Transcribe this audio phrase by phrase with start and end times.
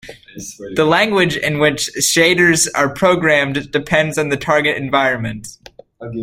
[0.73, 5.49] The language in which shaders are programmed depends on the target environment.